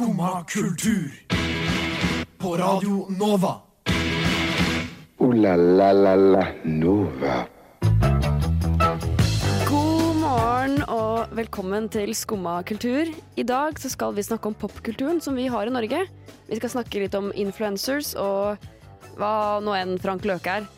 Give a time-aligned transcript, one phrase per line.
[0.00, 1.12] Skumma kultur.
[2.38, 3.60] På Radio Nova.
[5.18, 7.34] O-la-la-la-la Nova.
[9.68, 13.12] God morgen og velkommen til Skumma kultur.
[13.36, 16.00] I dag så skal vi snakke om popkulturen som vi har i Norge.
[16.48, 18.56] Vi skal snakke litt om influencers og
[19.20, 20.70] hva nå enn Frank Løke er.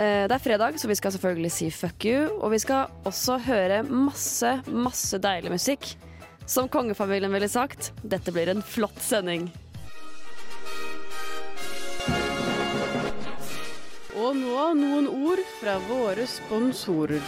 [0.00, 2.40] Eh, Det er fredag, så vi skal selvfølgelig si fuck you.
[2.40, 5.98] Og vi skal også høre masse, masse deilig musikk.
[6.46, 9.48] Som kongefamilien ville sagt, dette blir en flott sending.
[14.14, 17.24] Og nå noen ord fra våre sponsorer.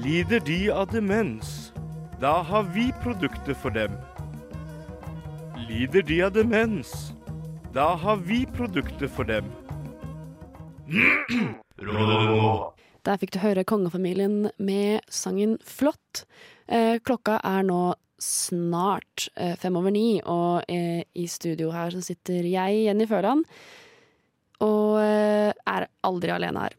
[0.00, 1.72] Lider de av demens?
[2.20, 3.92] Da har vi produkter for dem.
[5.68, 7.12] Lider de av demens?
[7.76, 9.52] Da har vi produkter for dem.
[13.06, 16.24] Der fikk du høre kongefamilien med sangen Flott.
[16.66, 17.82] Eh, klokka er nå
[18.18, 23.46] snart eh, fem over ni, og eh, i studio her sitter jeg, Jenny Føland,
[24.64, 26.74] og eh, er aldri alene her.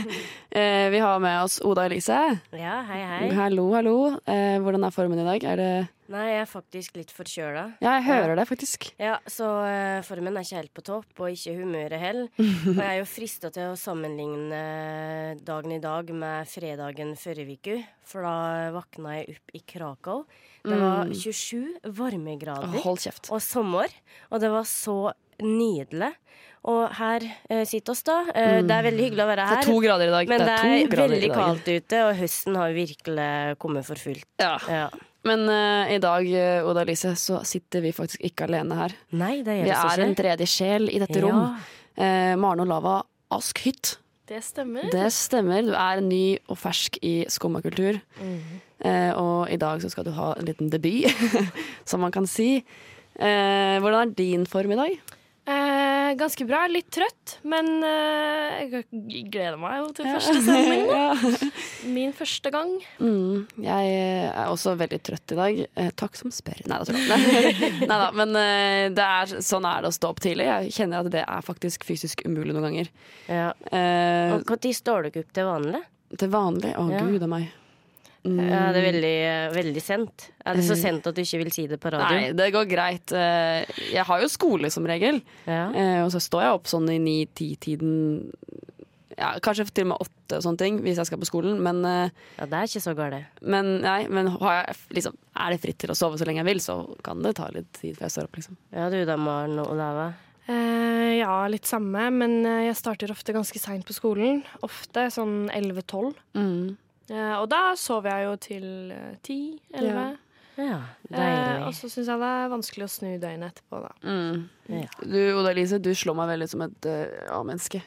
[0.58, 2.16] eh, vi har med oss Oda Elise.
[2.56, 3.28] Ja, hei, hei.
[3.36, 3.96] Hallo, hallo.
[4.24, 5.44] Eh, hvordan er formen i dag?
[5.52, 5.70] Er det
[6.08, 7.62] Nei, jeg er faktisk litt forkjøla.
[7.84, 8.86] Ja, jeg hører det faktisk.
[8.96, 9.44] Ja, så
[10.08, 12.30] formen er ikke helt på topp, og ikke humøret heller.
[12.38, 14.62] Og jeg er jo frista til å sammenligne
[15.44, 17.76] dagen i dag med fredagen forrige uke,
[18.08, 20.24] for da våkna jeg opp i Krakow.
[20.64, 23.28] Det var 27 varmegrader Åh, hold kjeft.
[23.28, 23.92] og sommer,
[24.32, 25.12] og det var så
[25.44, 26.14] nydelig.
[26.64, 28.16] Og her uh, sitter oss, da.
[28.34, 29.60] Eh, Det er veldig hyggelig å være Det her.
[29.62, 30.28] er to grader i dag.
[30.28, 34.26] men det er det er veldig kaldt ute, og høsten har virkelig kommet for fullt.
[34.42, 34.58] Ja.
[34.68, 34.88] Ja.
[35.24, 38.94] Men uh, i dag, eh, Oda Elise, så sitter vi faktisk ikke alene her.
[39.12, 41.56] Nei, det Vi gjør det er en tredje sjel i dette rom.
[41.98, 43.02] Eh, Maren Olava
[43.34, 43.96] Ask Hytt.
[44.28, 44.90] Det stemmer.
[44.92, 45.62] Det stemmer.
[45.64, 48.00] Du er ny og fersk i skummakultur.
[48.84, 51.08] Eh, og i dag så skal du ha en liten debut,
[51.88, 52.62] som man kan si.
[53.18, 54.98] Eh, hvordan er din form i dag?
[56.08, 56.62] Eh, ganske bra.
[56.70, 58.84] Litt trøtt, men eh, jeg
[59.32, 60.86] gleder meg jo til første sending.
[60.88, 61.50] nå ja.
[61.92, 62.72] Min første gang.
[63.00, 63.92] mm, jeg
[64.30, 65.60] er også veldig trøtt i dag.
[65.76, 66.62] Eh, takk som spør.
[66.70, 70.48] Nei da, Neida, men eh, det er, sånn er det å stå opp tidlig.
[70.48, 72.90] Jeg kjenner at det er faktisk fysisk umulig noen ganger.
[73.28, 73.52] Ja.
[73.72, 75.84] Eh, Og Når står dere opp til vanlig?
[76.18, 77.02] til vanlig Å, Ja.
[77.04, 77.50] gud a meg.
[78.36, 79.14] Ja, det er veldig,
[79.56, 80.28] veldig sent.
[80.44, 82.16] Er det så sent at du ikke vil si det på radio?
[82.18, 83.12] Nei, det går greit.
[83.12, 85.22] Eh, Jeg har jo skole som regel.
[85.46, 85.70] Ja.
[85.72, 88.30] Eh, og så står jeg opp sånn i ni-ti-tiden.
[89.18, 91.58] Ja, kanskje til og med åtte og sånne ting, hvis jeg skal på skolen.
[91.64, 93.24] Men, eh, ja, det er ikke så galt.
[93.42, 96.50] men, nei, men har jeg, liksom, er det fritt til å sove så lenge jeg
[96.52, 98.36] vil, så kan det ta litt tid før jeg står opp.
[98.36, 98.56] Liksom.
[98.72, 100.12] Ja, du da, Maren og Olava?
[100.48, 104.44] Eh, ja, litt samme, men eh, jeg starter ofte ganske seint på skolen.
[104.62, 106.14] Ofte sånn 11-12.
[106.38, 106.76] Mm.
[107.10, 110.16] Eh, og da sover jeg jo til eh, 10-11.
[110.58, 113.92] Ja, Eh, og så syns jeg det er vanskelig å snu døgnet etterpå, da.
[114.04, 114.42] Mm.
[114.82, 114.88] Ja.
[115.00, 117.80] Du, Oda Elise, du slår meg veldig som et uh, A-menneske.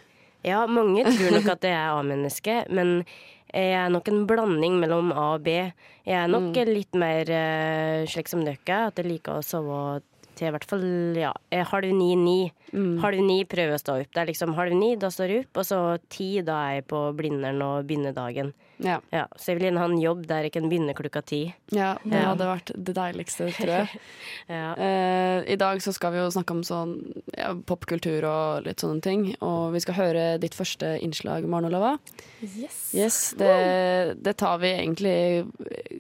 [0.48, 3.04] ja, mange tror nok at jeg er A-menneske, men
[3.52, 5.58] jeg er nok en blanding mellom A og B.
[6.08, 10.02] Jeg er nok litt mer uh, slik som dere, at jeg liker å sove
[10.40, 10.88] til i hvert fall
[11.20, 11.36] ja,
[11.70, 12.50] halv ni-ni.
[12.72, 14.14] Halv ni prøver jeg å stå opp.
[14.16, 16.90] Det er liksom halv ni, da står jeg opp, og så ti, da er jeg
[16.90, 18.56] på Blindern og begynner dagen.
[18.82, 18.98] Ja.
[19.14, 21.42] Ja, så jeg vil gjerne ha en jobb der jeg kan begynne klokka ti.
[21.72, 22.26] ja, det Ja.
[22.32, 24.00] hadde vært det deiligste, tror jeg.
[24.50, 24.74] Ja.
[24.76, 26.96] Eh, I dag så skal vi jo snakke om sånn
[27.38, 29.36] ja, popkultur og litt sånne ting.
[29.42, 31.94] Og vi skal høre ditt første innslag, Maren Olava.
[32.42, 32.80] Yes.
[32.98, 35.46] Yes, det, det tar vi egentlig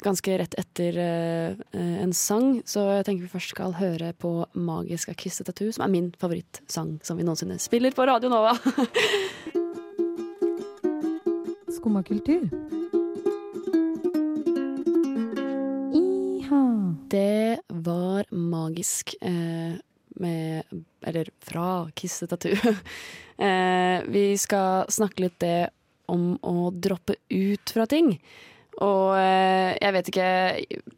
[0.03, 1.55] ganske rett etter eh,
[2.01, 2.61] en sang.
[2.65, 6.99] Så jeg tenker vi først skal høre på 'Magisk av Tattoo', som er min favorittsang
[7.03, 8.57] som vi noensinne spiller på Radio Nova.
[11.81, 12.43] Skumma kultur.
[15.93, 16.95] Iha.
[17.09, 20.63] Det var magisk eh, med
[21.01, 22.53] Eller fra Kissetatu.
[23.41, 25.71] Eh, vi skal snakke litt det
[26.13, 28.11] om å droppe ut fra ting.
[28.77, 30.27] Og eh, jeg vet ikke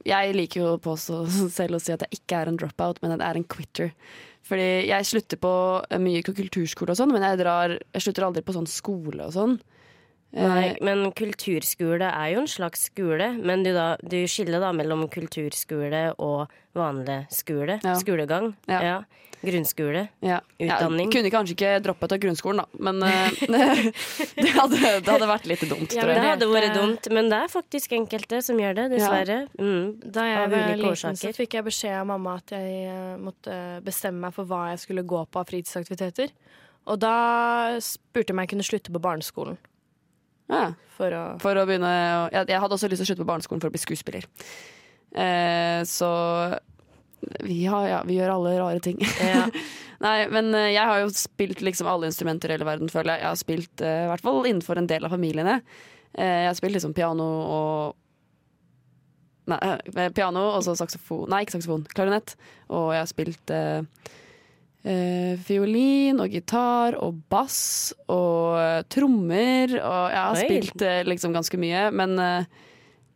[0.03, 1.21] Jeg liker jo å påstå
[1.61, 3.93] selv å si at jeg ikke er en dropout, men at jeg er en quitter.
[4.43, 5.53] Fordi jeg slutter på
[6.03, 9.55] mye kulturskole og sånn, men jeg, drar, jeg slutter aldri på sånn skole og sånn.
[10.33, 14.71] Nei, Eh, men kulturskole er jo en slags skole, men du, da, du skiller da
[14.73, 17.79] mellom kulturskole og vanlig skole.
[17.83, 17.93] Ja.
[17.99, 18.55] Skolegang.
[18.67, 18.79] Ja.
[18.81, 18.97] Ja.
[19.43, 20.07] Grunnskole.
[20.23, 20.37] Ja.
[20.55, 21.09] Utdanning.
[21.11, 22.81] Jeg kunne kanskje ikke droppet av grunnskolen, da.
[22.87, 23.41] Men eh,
[24.39, 27.41] det, hadde, det hadde vært litt dumt, Ja, tror Det hadde vært dumt, men det
[27.43, 29.41] er faktisk enkelte som gjør det, dessverre.
[29.59, 29.99] Mm.
[30.15, 31.19] Da jeg var liten, årsaker.
[31.19, 34.81] så fikk jeg beskjed av mamma at jeg eh, måtte bestemme meg for hva jeg
[34.87, 36.33] skulle gå på av fritidsaktiviteter.
[36.87, 37.13] Og da
[37.83, 39.59] spurte jeg om jeg kunne slutte på barneskolen.
[40.53, 43.25] Ja, For å for å begynne å, jeg, jeg hadde også lyst til å slutte
[43.25, 44.27] på barneskolen for å bli skuespiller.
[45.13, 46.11] Eh, så
[47.41, 49.01] vi, har, ja, vi gjør alle rare ting.
[49.21, 49.47] Ja.
[50.03, 53.23] Nei, men eh, jeg har jo spilt liksom alle instrumenter i hele verden, føler jeg.
[53.23, 55.59] Jeg har spilt eh, i hvert fall innenfor en del av familiene.
[56.13, 57.27] Eh, jeg har spilt liksom piano
[57.57, 57.99] og
[59.51, 59.57] Nei,
[59.99, 61.81] eh, piano og så saksofon Nei, ikke saksofon.
[61.91, 62.37] Klarinett.
[62.71, 63.81] Og jeg har spilt eh,
[64.83, 69.75] eh, fiolin og gitar og bass og eh, trommer.
[69.79, 70.43] Og jeg har Oi.
[70.45, 72.45] spilt eh, liksom ganske mye, men eh,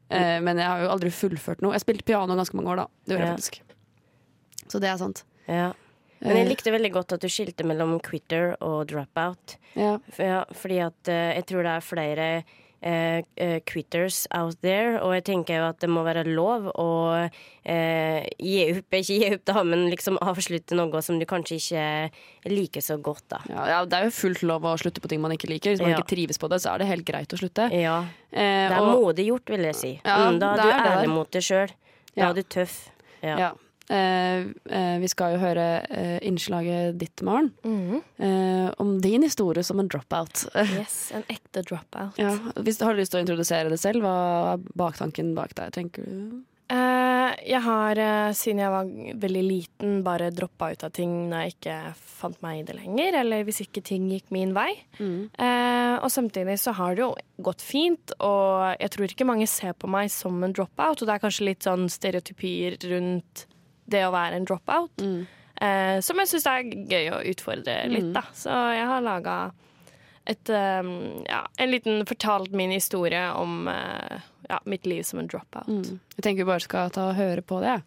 [0.09, 1.73] eh, Men jeg har jo aldri fullført noe.
[1.75, 2.87] Jeg spilte piano ganske mange år, da.
[3.05, 3.59] Det gjorde jeg faktisk.
[4.67, 5.23] Så det er sant.
[5.47, 5.73] ja.
[6.19, 9.53] Men jeg Eh, likte veldig godt at du skilte mellom quitter og dropout.
[9.75, 9.99] ja.
[10.09, 12.29] For, ja, fordi at jeg tror det er flere
[12.81, 16.87] quitters out there, og jeg tenker jo at det må være lov å
[17.65, 22.53] eh, gi opp, ikke gi opp da, men liksom avslutte noe som du kanskje ikke
[22.53, 23.39] liker så godt, da.
[23.49, 25.73] Ja, ja, det er jo fullt lov å slutte på ting man ikke liker.
[25.73, 25.97] Hvis man Ja.
[25.97, 27.71] ikke trives på det, så er det helt greit å slutte.
[27.73, 30.01] Ja, Eh, det er og- modig gjort, vil jeg si.
[30.03, 31.67] Ja, mm, da er du ærlig mot deg sjøl.
[32.13, 32.29] Da Ja.
[32.29, 32.89] er du tøff.
[33.23, 33.51] Ja.
[33.89, 38.01] Eh, eh, vi skal jo høre eh, innslaget ditt, Maren, Mm.
[38.19, 40.47] eh, om din historie som en dropout.
[40.79, 42.17] Yes, en ekte dropout.
[42.19, 42.33] ja.
[42.59, 44.17] Hvis du lyst til å introdusere det selv, hva
[44.57, 46.43] er baktanken bak deg, tenker du?
[46.69, 47.95] Eh, jeg har
[48.35, 48.89] siden jeg var
[49.23, 53.15] veldig liten bare droppa ut av ting når jeg ikke fant meg i det lenger,
[53.21, 54.73] eller hvis ikke ting gikk min vei.
[54.99, 59.73] Eh, og samtidig så har det jo gått fint, og jeg tror ikke mange ser
[59.79, 63.45] på meg som en dropout, og det er kanskje litt sånn stereotypier rundt
[63.87, 68.23] det å være en dropout, eh, som jeg syns er gøy å utfordre litt, da.
[68.35, 69.37] Så jeg har laga
[70.27, 74.19] et, um, ja, en liten fortalt min historie om uh,
[74.49, 75.67] ja, mitt liv som en dropout.
[75.67, 75.99] Mm.
[76.17, 77.77] Jeg tenker vi bare skal ta og høre på det.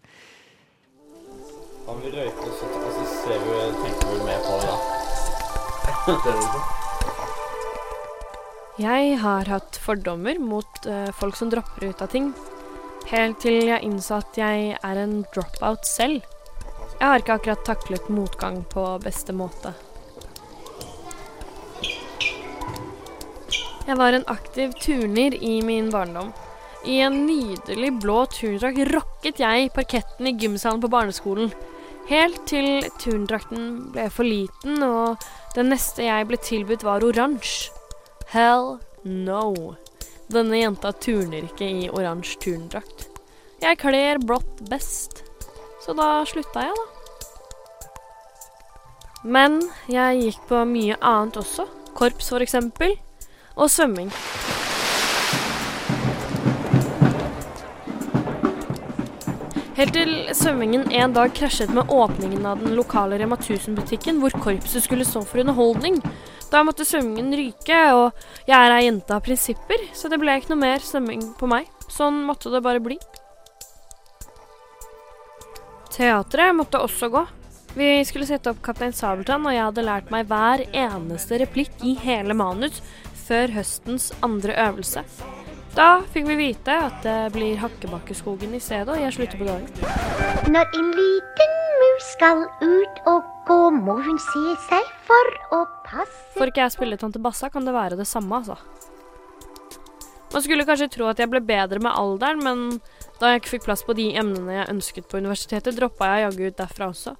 [1.91, 2.65] Om vi røyker, så
[3.13, 4.77] ser vi, tenker vi mer på det da.
[8.81, 12.33] Jeg har hatt fordommer mot uh, folk som dropper ut av ting.
[13.09, 16.21] Helt til jeg innså at jeg er en dropout selv.
[17.01, 19.73] Jeg har ikke akkurat taklet motgang på beste måte.
[23.89, 26.31] Jeg var en aktiv turner i min barndom.
[26.85, 31.51] I en nydelig blå turndrakt rokket jeg parketten i gymsalen på barneskolen.
[32.09, 35.21] Helt til turndrakten ble for liten, og
[35.57, 37.73] det neste jeg ble tilbudt, var oransje.
[38.31, 39.75] Hell no.
[40.31, 43.09] Denne jenta turner ikke i oransje turndrakt.
[43.61, 45.25] Jeg kler blått best.
[45.83, 46.87] Så da slutta jeg, da.
[49.25, 49.59] Men
[49.91, 51.67] jeg gikk på mye annet også.
[51.99, 52.95] Korps, eksempel.
[53.59, 54.13] Og svømming.
[59.81, 64.85] Helt til svømmingen en dag krasjet med åpningen av den lokale Rema 1000-butikken, hvor korpset
[64.85, 65.97] skulle stå for underholdning.
[66.53, 70.53] Da måtte svømmingen ryke, og jeg er ei jente av prinsipper, så det ble ikke
[70.53, 71.73] noe mer svømming på meg.
[71.89, 72.99] Sånn måtte det bare bli.
[75.97, 77.25] Teatret måtte også gå.
[77.73, 81.97] Vi skulle sette opp Kaptein Sabeltann, og jeg hadde lært meg hver eneste replikk i
[82.05, 82.85] hele manus
[83.25, 85.09] før høstens andre øvelse.
[85.75, 89.69] Da fikk vi vite at det blir Hakkebakkeskogen i stedet, og jeg slutter på dagen.
[90.51, 96.35] Når en liten mus skal ut og gå, må hun se seg for å passe
[96.35, 98.59] Får ikke jeg spille Tante Bassa, kan det være det samme, altså.
[100.31, 102.67] Man skulle kanskje tro at jeg ble bedre med alderen, men
[103.21, 106.45] da jeg ikke fikk plass på de emnene jeg ønsket på universitetet, droppa jeg jaggu
[106.49, 107.15] ut derfra også.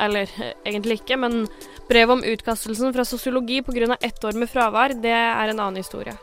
[0.00, 0.32] Eller
[0.68, 1.44] egentlig ikke, men
[1.88, 3.96] brevet om utkastelsen fra sosiologi pga.
[4.00, 6.16] ett år med fravær, det er en annen historie.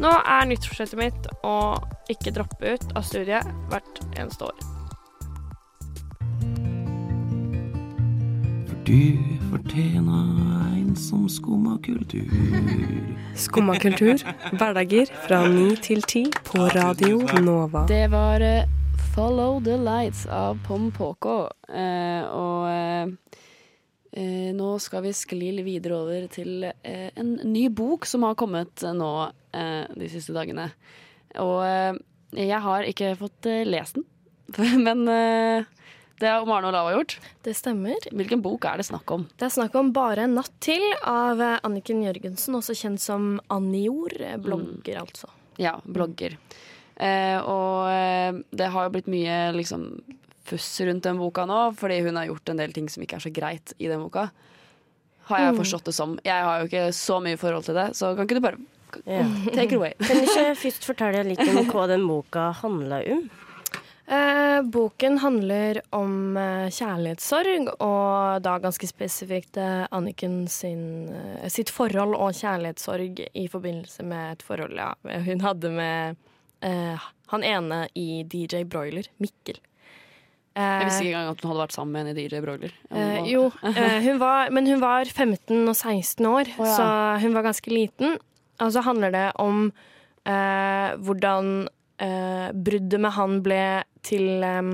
[0.00, 1.56] Nå er nyttårsforsettet mitt å
[2.08, 4.62] ikke droppe ut av studiet hvert eneste år.
[8.64, 10.30] For du fortjener
[10.78, 12.32] en som skumma kultur.
[13.36, 14.24] Skumma kultur,
[14.56, 17.84] hverdager fra ni til ti på Radio Nova.
[17.92, 18.64] Det var eh,
[19.12, 21.42] Follow the Lights av Pom Poko.
[21.68, 23.12] Eh, og
[24.12, 28.38] eh, eh, nå skal vi skli videre over til eh, en ny bok som har
[28.38, 29.12] kommet nå
[29.52, 30.70] eh, de siste dagene.
[31.38, 32.00] Og eh,
[32.38, 34.06] jeg har ikke fått eh, lest den,
[34.86, 35.68] men eh,
[36.20, 37.14] det har Maren og Lava gjort.
[37.46, 37.96] Det stemmer.
[38.12, 39.22] Hvilken bok er det snakk om?
[39.40, 43.38] Det er snakk om Bare en natt til av eh, Anniken Jørgensen, også kjent som
[43.48, 44.12] Annior.
[44.12, 45.30] Blogger, Blogger, altså.
[45.60, 46.36] Ja, blogger.
[47.00, 49.86] Eh, og eh, det har jo blitt mye liksom
[50.50, 53.24] fuss rundt den boka nå, fordi hun har gjort en del ting som ikke er
[53.26, 54.28] så greit i den boka.
[55.30, 55.58] Har jeg Mm.
[55.62, 56.18] forstått det som.
[56.26, 58.58] Jeg har jo ikke så mye forhold til det, så kan ikke du bare
[59.06, 59.22] Ja.
[59.54, 59.92] take it away?
[60.02, 63.30] Kan du ikke først fortelle litt om hva den boka handler om?
[64.10, 71.70] Eh, boken handler om eh, kjærlighetssorg, og da ganske spesifikt eh, Anniken sin, eh, sitt
[71.70, 74.94] forhold og kjærlighetssorg i forbindelse med et forhold ja,
[75.28, 76.16] hun hadde med
[76.66, 76.98] eh,
[77.30, 79.60] han ene i DJ Broiler, Mikkel.
[80.60, 82.74] Jeg visste Eh, ikke engang at hun hadde vært sammen med en i DJ Broiler.
[82.90, 86.76] Eh, jo, eh, hun var, men hun var 15 og 16 år, oh, ja.
[86.76, 86.90] så
[87.24, 88.18] hun var ganske liten.
[88.60, 89.66] Og så handler det om
[90.28, 91.68] eh, hvordan
[92.02, 93.64] eh, bruddet med han ble
[94.06, 94.72] til eh,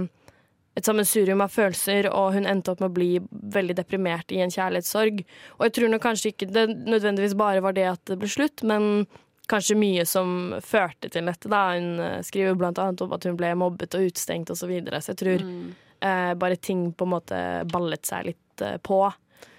[0.76, 3.12] et sammensurium av følelser, og hun endte opp med å bli
[3.54, 5.22] veldig deprimert i en kjærlighetssorg.
[5.56, 8.64] Og jeg tror nok kanskje ikke det nødvendigvis bare var det at det ble slutt,
[8.66, 9.06] men
[9.50, 11.48] kanskje mye som førte til dette.
[11.52, 11.64] Da.
[11.76, 14.64] Hun eh, skriver blant annet om at hun ble mobbet og utestengt osv.
[14.64, 15.00] Så, videre.
[15.04, 17.38] så jeg tror eh, bare ting på en måte
[17.70, 19.04] ballet seg litt eh, på.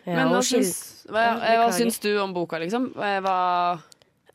[0.08, 2.94] Men hva syns, hva, hva syns du om boka, liksom?
[2.96, 3.38] Hva,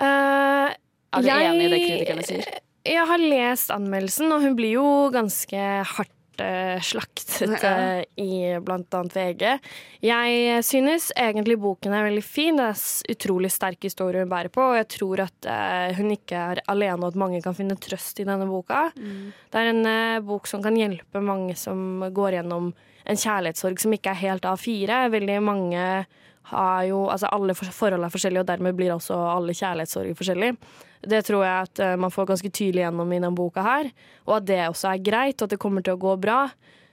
[0.03, 0.69] Eh,
[1.13, 2.47] er du jeg- enig i det kritikerne sier?
[2.85, 6.11] Jeg har lest anmeldelsen, og hun blir jo ganske hardt
[6.41, 7.73] eh, slaktet Ja.
[7.99, 9.59] eh, i annet VG.
[10.03, 12.57] Jeg synes egentlig boken er veldig fin.
[12.57, 16.11] Det er en utrolig sterk historie hun bærer på, og jeg tror at eh, hun
[16.11, 18.91] ikke er alene, og at mange kan finne trøst i denne boka.
[18.95, 22.73] Det er en bok som kan hjelpe mange som går gjennom
[23.05, 25.09] en kjærlighetssorg som ikke er helt A4.
[25.11, 26.07] Veldig mange
[26.51, 30.57] har jo Altså alle for- forhold er forskjellige, og dermed blir også alle kjærlighetssorger forskjellige.
[31.03, 33.91] Det tror jeg at eh, man får ganske tydelig gjennom i denne boka her,
[34.27, 36.41] og at det også er greit, og at det kommer til å gå bra.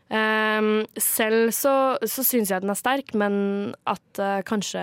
[0.09, 4.81] Ehm, selv så, så syns jeg den er sterk, men at eh, kanskje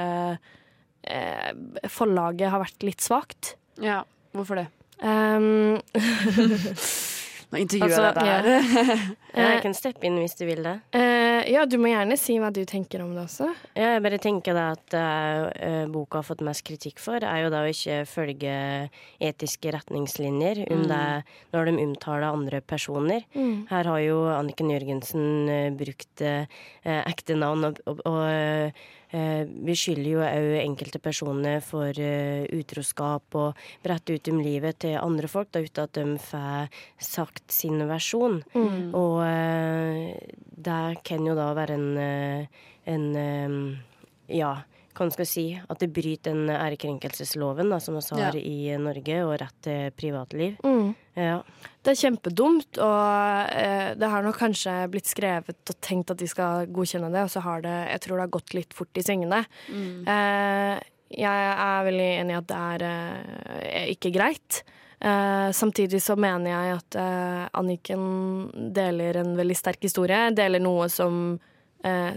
[1.07, 1.51] eh,
[1.91, 3.57] forlaget har vært litt svakt.
[3.83, 4.03] Ja,
[4.35, 4.69] hvorfor det?
[5.03, 5.77] Um,
[7.53, 9.03] Nå intervjuer jeg Altså, deg her.
[9.37, 10.73] Ja, jeg kan steppe inn hvis du vil det.
[10.97, 13.47] Uh, ja, du må gjerne si hva du tenker om det også.
[13.79, 17.53] Ja, jeg bare tenker da at uh, boka har fått mest kritikk for, er jo
[17.55, 18.57] da å ikke følge
[19.23, 20.89] etiske retningslinjer om Mm.
[20.91, 21.05] det,
[21.55, 23.23] når de omtaler andre personer.
[23.39, 23.67] Mm.
[23.71, 26.45] Her har jo Anniken Jørgensen uh, brukt eh,
[27.07, 33.67] ekte navn, og, og, og eh, beskylder jo òg enkelte personer for eh, utroskap og
[33.85, 38.41] brette ut om livet til andre folk, da, uten at de får sagt sin versjon.
[38.55, 38.95] Mm.
[38.97, 40.15] Og eh,
[40.57, 42.49] det kan jo da være en,
[42.87, 43.13] en
[44.27, 44.57] Ja,
[44.97, 45.45] hva man skal si.
[45.69, 48.41] At det bryter den ærekrenkelsesloven da, som vi har Ja.
[48.41, 50.57] i Norge, og rett til privatliv.
[50.65, 50.95] Mm.
[51.17, 51.43] Ja.
[51.85, 56.27] Det er kjempedumt, og eh, det har nok kanskje blitt skrevet og tenkt at de
[56.29, 59.05] skal godkjenne det, og så har det, jeg tror det har gått litt fort i
[59.07, 59.45] svingene.
[59.71, 60.81] Eh,
[61.17, 64.63] jeg er veldig enig i at det er eh, ikke greit.
[65.01, 70.89] Eh, samtidig så mener jeg at eh, Anniken deler en veldig sterk historie, deler noe
[70.91, 71.53] som eh,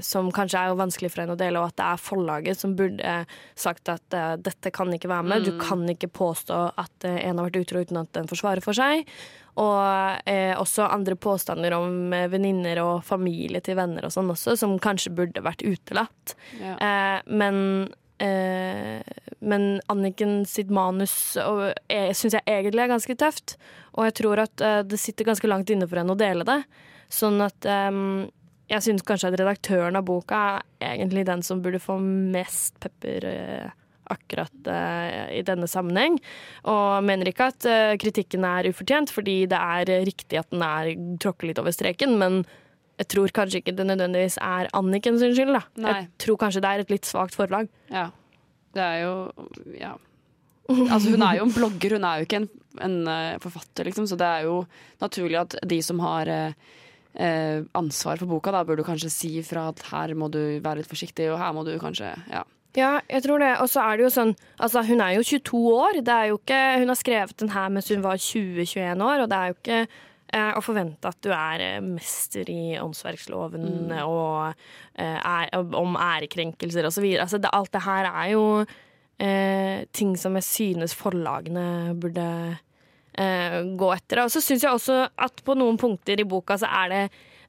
[0.01, 2.75] som kanskje er jo vanskelig for henne å dele, og at det er forlaget som
[2.79, 3.25] burde eh,
[3.59, 5.45] sagt at eh, dette kan ikke være med.
[5.45, 5.59] Du Mm.
[5.67, 9.05] kan ikke påstå at eh, en har vært utro uten at den forsvarer for seg.
[9.59, 9.79] Og
[10.29, 14.77] eh, også andre påstander om eh, venninner og familie til venner og sånn også, som
[14.79, 16.35] kanskje burde vært utelatt.
[16.61, 16.77] Ja.
[16.79, 17.89] Eh, men
[18.23, 19.01] eh,
[19.41, 23.57] men Anniken sitt manus eh, syns jeg egentlig er ganske tøft.
[23.95, 26.59] Og jeg tror at eh, det sitter ganske langt inne for henne å dele det.
[27.09, 27.91] Sånn at eh,
[28.69, 30.39] jeg syns kanskje at redaktøren av boka
[30.79, 33.69] er egentlig den som burde få mest pepper eh,
[34.09, 36.17] akkurat eh, i denne sammenheng.
[36.69, 40.91] Og mener ikke at eh, kritikken er ufortjent, fordi det er riktig at den er
[41.21, 42.43] tråkker litt over streken, men
[42.99, 45.55] jeg tror kanskje ikke det nødvendigvis er Anniken sin skyld.
[45.55, 45.63] Da.
[45.79, 45.95] Nei.
[45.95, 47.71] Jeg tror kanskje det er et litt svakt forlag.
[47.93, 48.09] Ja.
[48.75, 49.15] Det er jo
[49.79, 49.95] Ja.
[50.69, 52.49] Altså, hun er jo en blogger, hun er jo ikke en,
[52.85, 52.97] en
[53.41, 54.59] forfatter, liksom, så det er jo
[55.01, 56.75] naturlig at de som har eh,
[57.15, 60.89] eh, ansvar for boka, da burde kanskje si fra at her må du være litt
[60.91, 62.43] forsiktig, og her må du kanskje Ja.
[62.77, 63.55] Ja, jeg tror det.
[63.63, 65.95] Og så er det jo sånn Altså, hun er jo 22 år.
[66.05, 69.29] Det er jo ikke Hun har skrevet den her mens hun var 20-21 år, og
[69.31, 69.79] det er jo ikke
[70.33, 73.95] eh, å forvente at du er eh, mester i åndsverksloven Mm.
[74.05, 74.53] og
[75.01, 77.25] eh, er, om ærekrenkelser videre.
[77.25, 78.45] Altså, det, alt det her er jo
[79.19, 82.59] eh, ting som jeg synes forlagene burde
[83.19, 84.23] gå etter.
[84.23, 87.01] Og så syns jeg også at på noen punkter i boka så er det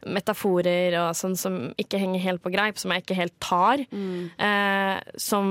[0.08, 3.82] metaforer og sånn som ikke henger helt på greip, som jeg ikke helt tar.
[3.92, 5.50] Eh, som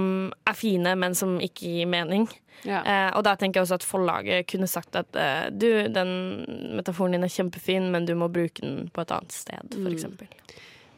[0.49, 2.25] er fine, men som ikke gir mening.
[2.67, 2.81] Ja.
[2.81, 6.11] Eh, og da tenker jeg også at forlaget kunne sagt at eh, du, den
[6.79, 10.17] metaforen din er kjempefin, men du må bruke den på et annet sted, for Mm.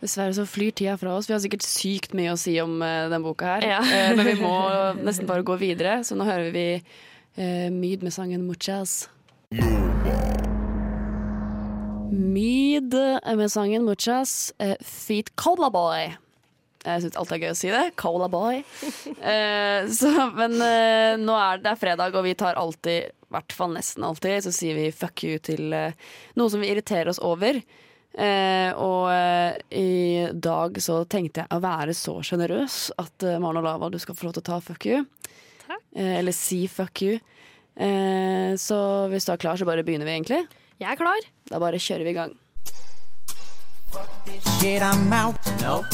[0.01, 1.27] Dessverre så flyr tida fra oss.
[1.29, 3.65] Vi har sikkert sykt mye å si om uh, den boka her.
[3.69, 3.81] Ja.
[3.85, 4.55] Eh, men vi må
[5.05, 6.65] nesten bare gå videre, så nå hører vi
[7.35, 9.07] Myd med sangen 'Muchas'.
[12.11, 12.93] Myd
[13.37, 16.11] med sangen 'Muchas', uh, Feet Cola Boy.
[16.81, 17.83] Jeg syns alt er gøy å si det.
[17.99, 18.63] Cola Boy.
[19.21, 23.33] Eh, så, men eh, nå er det, det er fredag, og vi tar alltid, i
[23.35, 25.93] hvert fall nesten alltid, så sier vi fuck you til eh,
[26.39, 27.61] noe som vi irriterer oss over.
[28.11, 33.61] Eh, og eh, i dag så tenkte jeg å være så sjenerøs at eh, Maren
[33.61, 35.05] Olava, du skal få lov til å ta fuck you.
[35.95, 37.19] Eh, eller si fuck you.
[37.75, 40.45] Eh, så hvis du er klar, så bare begynner vi, egentlig.
[40.81, 41.27] Jeg er klar.
[41.49, 42.37] Da bare kjører vi i gang.
[44.59, 45.35] Shit, I'm out.
[45.61, 45.85] Nope.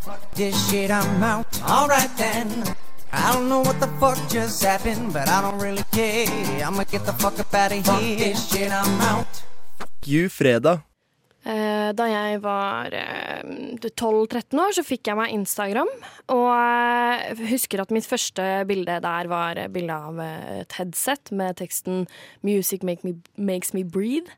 [0.00, 1.46] Fuck this shit, I'm out.
[1.62, 2.64] Alright then.
[3.12, 6.64] I don't know what the fuck just happened, but I don't really care.
[6.66, 7.82] I'ma get the fuck up out of here.
[7.82, 9.42] Fuck this shit, I'm out.
[10.04, 10.87] You fredag.
[11.46, 13.42] Eh, Da jeg var eh,
[13.78, 15.90] 12-13 år, så fikk jeg meg Instagram.
[16.34, 21.56] Og jeg husker at mitt første bilde der var bilde av eh, et headset med
[21.56, 22.06] teksten
[22.42, 24.28] 'Music make me, makes me breathe'.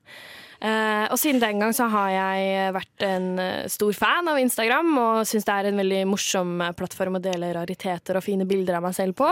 [0.60, 4.90] Eh, og siden den gang så har jeg vært en eh, stor fan av Instagram
[5.00, 8.76] og syns det er en veldig morsom eh, plattform å dele rariteter og fine bilder
[8.76, 9.30] av meg selv på.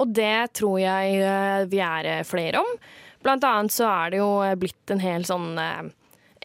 [0.00, 2.70] Og det tror jeg eh, vi er eh, flere om.
[3.22, 5.82] Blant annet så er det jo eh, blitt en hel sånn eh,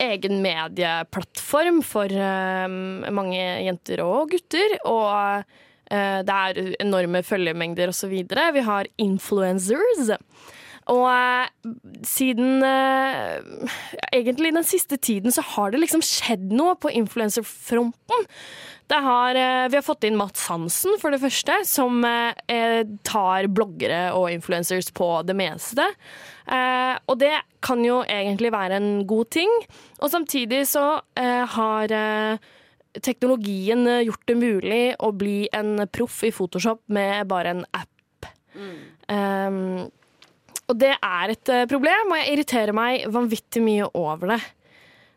[0.04, 2.68] egen medieplattform for eh,
[3.13, 4.77] mange jenter og gutter.
[4.88, 5.44] Og
[5.92, 8.16] eh, det er enorme følgemengder osv.
[8.24, 10.13] Vi har influencers.
[10.94, 11.74] Og eh,
[12.08, 13.74] siden eh,
[14.13, 18.27] Egentlig den siste tiden så har det liksom skjedd noe på influenserfronten.
[18.88, 23.50] Det har, eh, vi har fått inn Mats Hansen, for det første, som eh, tar
[23.51, 25.89] bloggere og influencers på det meste.
[26.48, 29.51] Eh, og det kan jo egentlig være en god ting.
[30.00, 31.91] Og samtidig så eh, har
[33.03, 37.91] teknologien gjort det mulig å bli en proff i Photoshop med bare en app.
[39.08, 39.86] Um,
[40.68, 44.40] og det er et eh, problem, og jeg irriterer meg vanvittig mye over det.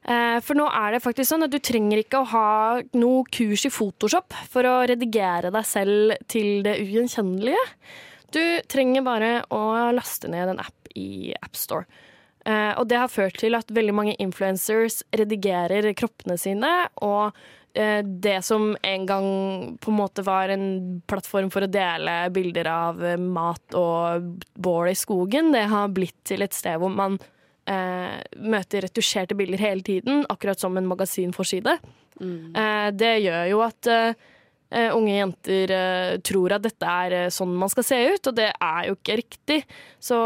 [0.07, 2.51] Eh, For nå er det faktisk sånn at du trenger ikke å ha
[2.97, 7.65] noe kurs i Photoshop for å redigere deg selv til det ugjenkjennelige.
[8.31, 11.87] Du trenger bare å laste ned en app i AppStore.
[12.47, 16.71] Eh, Og det har ført til at veldig mange influencers redigerer kroppene sine,
[17.05, 17.35] og
[17.75, 19.29] eh, det som en gang
[19.79, 24.89] på en måte var en plattform for å dele bilder av eh, mat og bål
[24.91, 27.19] i skogen, det har blitt til et sted hvor man
[27.69, 31.77] eh, møter retusjerte bilder hele tiden, akkurat som en magasinforside.
[32.57, 33.87] Eh, det gjør jo at
[34.71, 38.39] eh, unge jenter uh, tror at dette er uh, sånn man skal se ut, og
[38.39, 39.59] det er jo ikke riktig.
[40.03, 40.19] Så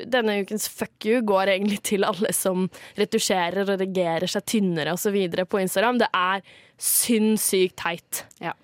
[0.00, 5.18] denne ukens fuck you går egentlig til alle som retusjerer og redigerer seg tynnere osv.
[5.48, 6.02] på Instagram.
[6.02, 6.44] Det er
[6.80, 8.24] sinnssykt teit.
[8.42, 8.56] Ja.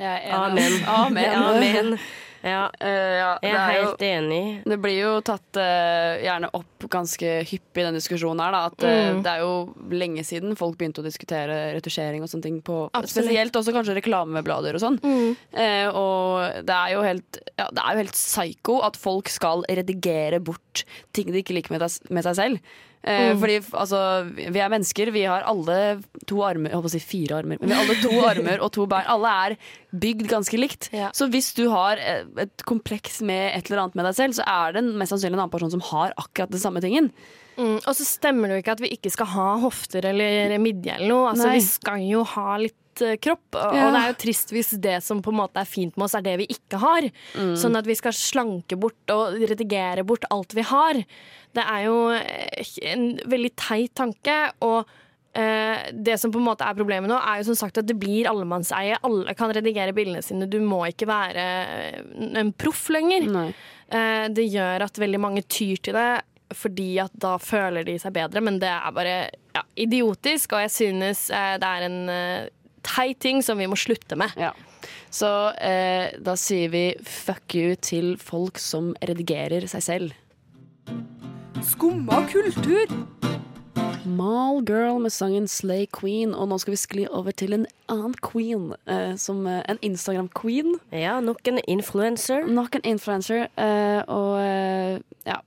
[0.00, 0.80] Amen.
[0.90, 1.34] Amen.
[1.50, 1.98] Amen.
[2.44, 2.66] Ja.
[2.68, 4.42] uh, ja, Jeg er det jo- helt enig.
[4.68, 8.60] Det blir jo tatt uh, gjerne opp ganske hyppig i denne diskusjonen her, da.
[8.68, 9.22] At eh, Mm.
[9.24, 13.24] det er jo lenge siden folk begynte å diskutere retusjering og sånne ting på Absolutt.
[13.30, 14.98] Spesielt også kanskje reklameblader og sånn.
[15.56, 19.64] Eh, og det er jo helt ja, Det er jo helt psyko at folk skal
[19.68, 21.80] redigere bort ting de ikke liker med,
[22.10, 22.60] med seg selv.
[23.04, 23.40] Eh, Mm.
[23.42, 23.98] Fordi altså,
[24.32, 27.58] vi er mennesker, vi har alle to armer Jeg holdt på å si fire armer,
[27.60, 29.04] men vi har alle to armer og to bein.
[29.12, 29.56] Alle er
[29.92, 30.88] bygd ganske likt.
[31.12, 34.46] Så hvis du har eh, et kompleks med et eller annet med deg selv, så
[34.48, 37.10] er det mest sannsynlig en annen person som har akkurat den samme tingen.
[37.58, 40.96] Mm, og så stemmer det jo ikke at vi ikke skal ha hofter eller midje
[40.96, 41.28] eller noe.
[41.34, 41.60] Altså, Nei.
[41.60, 42.74] vi skal jo ha litt
[43.22, 43.86] kropp, og, Ja.
[43.88, 46.14] og det er jo trist hvis det som på en måte er fint med oss,
[46.14, 47.08] er det vi ikke har.
[47.34, 47.54] Mm.
[47.56, 50.94] Sånn at vi skal slanke bort og redigere bort alt vi har.
[51.54, 54.52] Det er jo eh, en veldig teit tanke.
[54.62, 54.86] og
[55.34, 57.96] eh, det som på en måte er problemet nå, er jo som sagt at det
[57.98, 58.98] blir allemannseie.
[59.02, 60.46] Alle kan redigere bildene sine.
[60.46, 61.46] Du må ikke være
[61.96, 63.26] eh, en proff lenger.
[63.90, 66.22] Eh, det gjør at veldig mange tyr til det
[66.54, 69.14] fordi at da føler de seg bedre, men det er bare
[69.56, 72.48] ja, idiotisk, og jeg synes eh, det er en eh,
[72.86, 74.34] teit ting som vi må slutte med.
[75.14, 75.30] Så
[75.62, 80.20] eh, da sier vi fuck you til folk som redigerer seg selv.
[81.64, 82.90] Skumma kultur.
[84.04, 88.14] Mall Girl med sangen Slay Queen, og nå skal vi skli over til en annen
[88.20, 88.72] queen.
[88.86, 90.76] Eh, som eh, en Instagram-queen.
[90.92, 92.44] Ja, nok en influencer.
[92.46, 95.40] Nok en influencer, eh, og eh, ja.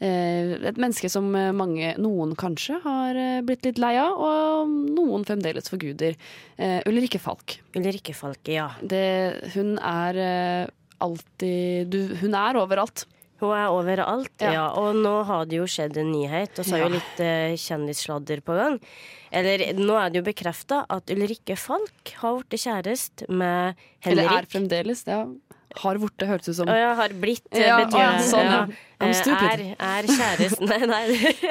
[0.00, 4.72] Eh, et menneske som eh, mange, noen kanskje, har eh, blitt litt lei av, og
[4.96, 6.16] noen fremdeles forguder.
[6.88, 7.58] Ulrikke Falk.
[7.76, 8.70] Ulrikke Falk, ja.
[8.80, 9.04] Det,
[9.54, 10.18] hun er
[11.00, 13.06] alltid du, Hun er overalt.
[13.40, 14.52] Hun er overalt, ja.
[14.52, 14.64] Ja.
[14.76, 18.42] Og nå har det jo skjedd en nyhet, og så er jo litt eh, kjendissladder
[18.44, 18.76] på gang.
[19.32, 24.12] Eller nå er det jo bekrefta at Ulrikke Falk har blitt kjæreste med Henrik.
[24.12, 25.04] Eller er fremdeles.
[25.08, 25.22] Ja.
[25.78, 26.68] Har blitt, høres hørtes ut som.
[26.72, 28.62] Å ja, har blitt, eh, Ja, betyr ja, sånn, ja.
[29.00, 29.60] Eh, stupid.
[29.78, 31.04] Er, er kjæresten Nei, nei.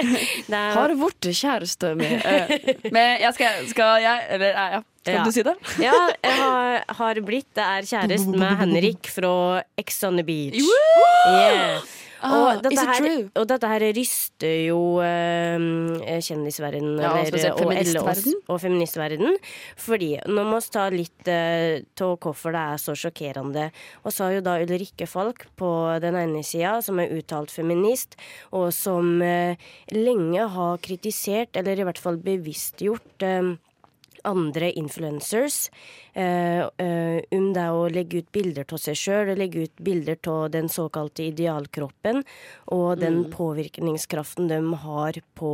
[0.59, 2.51] Er, Har blitt kjæreste med eh,
[2.95, 5.23] Men jeg skal, skal jeg Eller ja, skal Ja.
[5.25, 5.55] du si det?
[5.81, 9.33] Ja, jeg har, har blitt Det er kjæreste med Henrik fra
[9.79, 10.59] Ex on the Beach.
[10.59, 11.79] Yeah.
[12.21, 13.05] Ah, Og, dette her,
[13.39, 18.39] og dette her ryster jo uh, kjendisverden Ja, og feministverden.
[18.49, 19.37] og feministverden.
[19.79, 23.69] Fordi nå må vi ta litt uh, hvorfor det er så sjokkerende.
[24.03, 25.71] Og så har jo da Ulrikke Falk på
[26.03, 28.19] den ene sida, som er uttalt feminist,
[28.51, 29.55] og som uh,
[29.95, 33.55] lenge har kritisert, eller i hvert fall bevisstgjort, eh,
[34.23, 35.69] andre influencers
[36.13, 40.49] eh, eh, om det å legge ut bilder av seg sjøl, legge ut bilder av
[40.51, 42.23] den såkalte idealkroppen,
[42.71, 43.31] og den Mm.
[43.31, 45.53] påvirkningskraften de har på,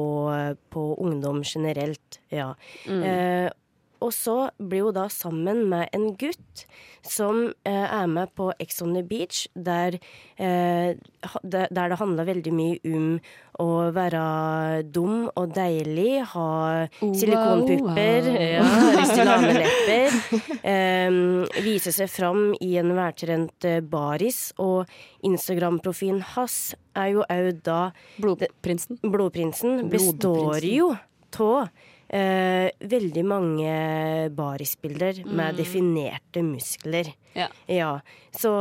[0.69, 2.19] på ungdom generelt.
[2.29, 2.55] Ja.
[2.87, 3.03] Mm.
[3.03, 3.51] Eh,
[4.05, 6.65] og så blir hun da sammen med en gutt
[7.05, 9.97] som eh, er med på Ex on the Beach, der,
[10.37, 10.95] eh,
[11.43, 13.19] der der det handler veldig mye om
[13.61, 16.49] å være dum og deilig, ha
[16.99, 18.65] silikonpupper, ja,
[18.97, 20.17] Restylane-lepper,
[20.73, 24.89] eh, vise seg fram i en veltrent eh, baris, og
[25.25, 27.81] Instagram-profilen hans er jo òg da
[28.21, 28.99] Blodprinsen.
[29.03, 31.69] Blodprinsen består jo av
[32.15, 35.57] veldig mange barisbilder med Mm.
[35.57, 37.13] definerte muskler.
[37.35, 37.99] Ja.
[38.35, 38.51] Så,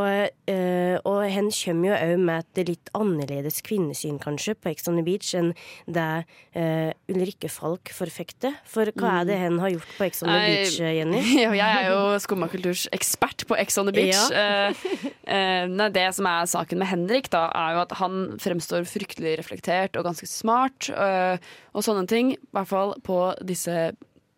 [0.46, 4.98] eh, og hen kommer jo òg med et litt annerledes kvinnesyn, kanskje, på Ex on
[4.98, 5.50] the Beach enn
[5.90, 6.06] det
[6.54, 8.54] eh, Ulrikke Falk forfekter.
[8.70, 11.22] For hva er det hen har gjort på Ex on the Nei, Beach, eh, Jenny?
[11.44, 12.48] Ja, jeg er jo Skumma
[12.94, 14.22] ekspert på Ex on the Beach.
[14.30, 14.70] Ja.
[14.70, 19.98] uh, det som er saken med Henrik, da, er jo at han fremstår fryktelig reflektert
[19.98, 21.36] og ganske smart uh,
[21.74, 22.34] og sånne ting.
[22.38, 23.94] I hvert fall på disse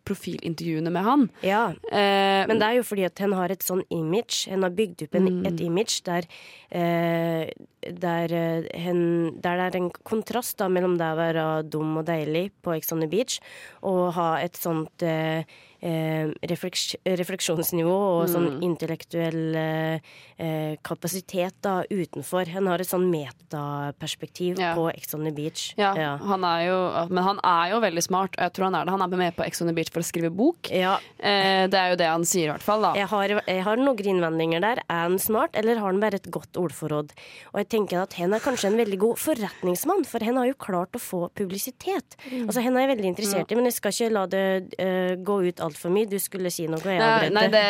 [0.07, 1.27] profilintervjuene med han.
[1.45, 4.45] Ja, Eh, men det er jo fordi at hen har et sånn image.
[4.51, 6.27] Hen har bygd opp en, et image der,
[6.71, 7.47] eh,
[7.87, 9.01] der, eh, hen,
[9.41, 12.91] der det er en kontrast da, mellom det å være dum og deilig på Ex
[12.93, 13.39] on the Beach
[13.81, 18.61] og ha et sånt eh, eh, refleksjonsnivå og sånn Mm.
[18.63, 19.99] intellektuell eh,
[20.39, 22.47] eh, kapasitet da utenfor.
[22.47, 24.73] Han har et sånn metaperspektiv Ja.
[24.75, 25.73] på Ex on the Beach.
[25.77, 28.85] Ja, Han er jo, men han er jo veldig smart, og jeg tror han er
[28.85, 28.91] det.
[28.91, 30.69] Han er med på Ex on the Beach for å skrive bok.
[30.71, 30.97] Ja.
[31.19, 32.81] Eh, det er jo det han sier, i hvert fall.
[32.81, 34.77] da Jeg har, jeg har noen innvendinger der.
[34.89, 37.11] Er han smart, eller har han bare et godt ordforråd?
[37.53, 40.53] Og jeg tenker at hen er kanskje en veldig god forretningsmann, for hen har jo
[40.53, 42.15] klart å få publisitet.
[42.31, 42.47] Mm.
[42.47, 45.47] Altså, hen er jeg veldig interessert i, men jeg skal ikke la det uh, gå
[45.47, 46.09] ut altfor mye.
[46.09, 47.63] Du skulle si noe, og jeg avbrøt nei det,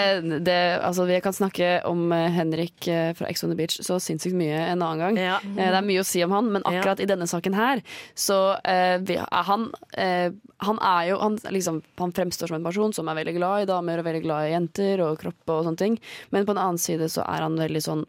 [0.48, 4.00] det, altså, vi kan snakke om eh, Henrik eh, fra Ex on the Beach så
[4.04, 5.22] sinnssykt mye en annen gang.
[5.22, 5.38] Ja.
[5.44, 7.84] Eh, Det er mye å si om han, men akkurat i denne saken her,
[8.18, 10.30] så uh, vi, han uh,
[10.66, 13.70] Han er jo han, liksom, han fremstår som en person som er veldig glad i
[13.70, 15.98] damer og veldig glad i jenter og kropp og sånne ting,
[16.34, 18.06] men på den annen side så er han veldig sånn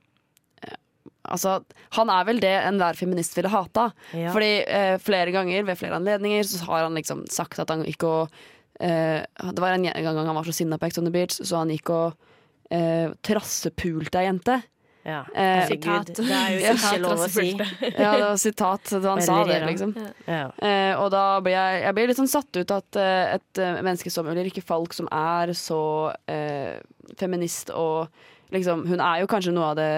[1.28, 1.58] Altså,
[1.96, 3.90] han er vel det enhver feminist ville hata.
[4.16, 4.30] Ja.
[4.32, 8.12] Fordi eh, flere ganger, ved flere anledninger, så har han liksom sagt at han ikke
[8.22, 8.46] eh,
[8.78, 11.72] Det var en gang han var så sinna på Ex on the Beach, så han
[11.74, 12.28] gikk og
[12.70, 14.60] eh, trassepulte ei jente.
[15.08, 15.22] Ja.
[15.32, 16.10] Eh, sitat.
[16.18, 17.46] det er jo ikke lov å si.
[18.02, 19.94] ja, det var sitat da han sa det, liksom.
[20.26, 20.48] Ja.
[20.52, 23.80] Eh, og da blir jeg, jeg blir litt sånn satt ut at eh, et eh,
[23.80, 25.80] menneske som Ulrikke Falk, som er så
[26.28, 26.76] eh,
[27.20, 28.12] feminist og
[28.52, 29.90] liksom Hun er jo kanskje noe av det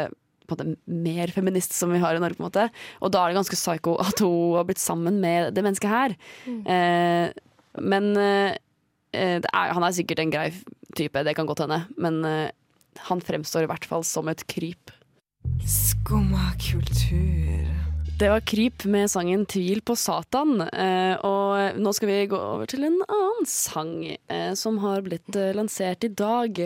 [0.50, 2.64] på en måte, mer feminist som vi har i Norge, på en måte.
[2.98, 6.16] Og da er det ganske psycho at hun har blitt sammen med det mennesket her.
[6.50, 6.64] Mm.
[6.66, 8.58] Eh, men eh, eh,
[9.12, 10.48] er, han er sikkert en grei
[10.96, 11.82] type, det kan godt hende.
[12.00, 12.50] Men eh,
[13.10, 14.92] han fremstår i hvert fall som et kryp.
[15.66, 17.70] Skumma kultur.
[18.20, 20.60] Det var Kryp med sangen 'Tvil på Satan'.
[20.60, 25.36] Eh, og nå skal vi gå over til en annen sang eh, som har blitt
[25.36, 26.60] eh, lansert i dag.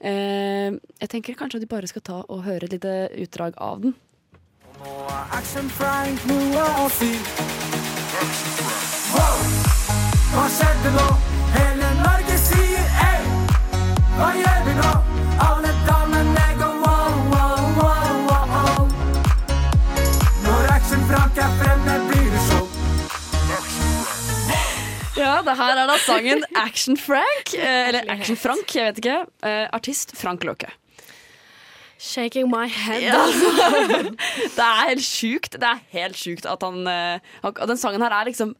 [0.00, 3.84] Eh, jeg tenker kanskje at vi bare skal ta og høre et lite utdrag av
[3.84, 3.92] den.
[4.80, 7.12] Nå er Action Frank noe å si.
[25.94, 27.54] Da sangen Action Frank.
[27.54, 29.18] Eh, eller Action Frank, jeg vet ikke.
[29.46, 30.70] Eh, artist Frank Løke.
[32.04, 33.00] Shaking my head.
[33.06, 33.22] Ja.
[34.58, 35.54] det er helt sjukt.
[35.56, 38.54] Det er helt sjukt at han eh, han- Den sangen her er liksom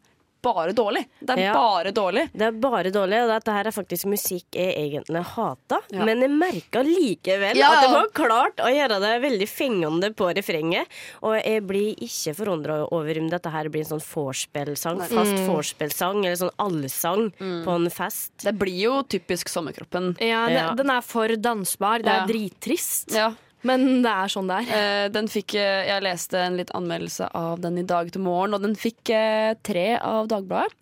[0.45, 1.03] bare dårlig.
[1.19, 1.53] Det er Ja.
[1.57, 2.27] bare dårlig.
[2.33, 5.79] Det er bare dårlig, og dette her er faktisk musikk jeg egentlig hata.
[5.91, 6.05] Ja.
[6.05, 7.71] Men jeg merka likevel Ja.
[7.73, 10.85] at det var klart å gjøre det veldig fengende på refrenget.
[11.23, 14.99] Og jeg blir ikke forundra over om dette her blir en sånn vorspiel-sang.
[14.99, 15.47] Fast Mm.
[15.49, 17.31] vorspiel-sang, eller sånn allsang
[17.65, 18.31] på en fest.
[18.43, 20.15] Det blir jo typisk sommerkroppen.
[20.19, 20.67] Ja, Ja.
[20.75, 21.97] Den, den er for dansbar.
[22.03, 22.23] Det Ja.
[22.23, 23.11] er drittrist.
[23.13, 23.33] Ja.
[23.65, 24.71] Men det er sånn det er.
[24.77, 28.57] Eh, den fikk, eh, jeg leste en litt anmeldelse av den i dag til morgen,
[28.57, 30.81] og den fikk eh, tre av Dagbladet.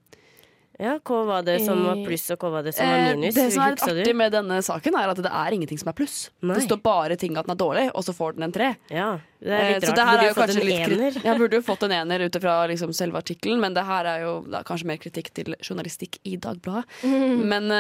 [0.82, 3.36] Ja, hva var det som var pluss, og hva var det som var minus?
[3.38, 5.96] det som er litt artig med denne saken, er at det er ingenting som er
[5.96, 6.16] pluss.
[6.42, 6.58] Nei.
[6.58, 8.72] Det står bare ting at den er dårlig, og så får den en tre.
[8.90, 9.86] Ja, det er litt rart.
[9.86, 11.20] så det her Burde er jo fått kanskje en ener.
[11.22, 14.26] Ja, burde jo fått en ener ut ifra liksom selve artikkelen, men det her er
[14.26, 16.90] jo er kanskje mer kritikk til journalistikk i Dagbladet.
[17.06, 17.46] Mm.
[17.54, 17.78] Men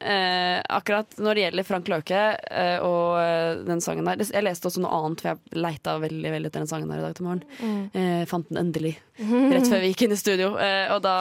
[0.00, 4.70] eh, akkurat når det gjelder Frank Løke eh, og eh, den sangen der Jeg leste
[4.70, 7.28] også noe annet, for jeg leita veldig veldig etter den sangen her i dag til
[7.28, 7.42] morgen.
[7.58, 7.82] Mm.
[7.92, 10.54] Eh, fant den endelig rett før vi gikk inn i studio.
[10.62, 11.18] Eh, og da,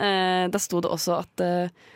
[0.00, 1.86] eh, da sto det også at eh,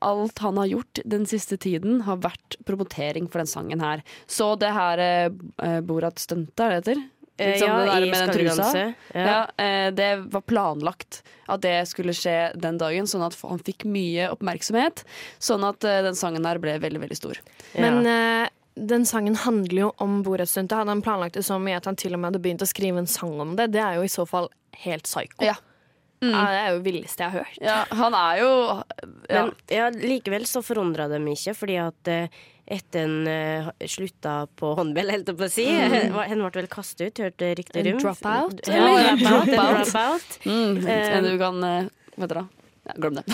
[0.00, 4.02] alt han har gjort den siste tiden, har vært promotering for den sangen her.
[4.26, 7.08] Så det her eh, Borat-stuntet, er det det heter?
[7.40, 8.68] Liksom ja, det der med den trusa.
[9.14, 9.24] Ja.
[9.24, 13.86] Ja, eh, det var planlagt at det skulle skje den dagen, sånn at han fikk
[13.88, 15.04] mye oppmerksomhet.
[15.42, 17.40] Sånn at eh, den sangen her ble veldig, veldig stor.
[17.80, 18.04] Men
[18.80, 20.76] den sangen handler jo om Borat-stuntet.
[20.78, 23.02] Hadde han planlagt det så mye at han til og med hadde begynt å skrive
[23.02, 24.48] en sang om det, det er jo i så fall
[24.84, 25.42] helt psyko.
[25.44, 25.56] Ja.
[26.20, 26.34] Mm.
[26.34, 27.60] Ja, det er jo det villeste jeg har hørt.
[27.64, 28.48] Ja, han er jo
[29.30, 29.44] ja.
[29.46, 34.46] Men ja, likevel så forundra det meg ikke, fordi at eh, etter en eh, slutta
[34.56, 36.14] på håndball, helt på å si Mm.
[36.30, 37.98] Hen ble vel kastet ut, hørte rykter om.
[37.98, 40.38] dropout, Ja, dropout, Dropout.
[40.46, 42.46] Mm, Eh, en du kan eh, Hva heter det?
[42.90, 43.24] Ja, glem det.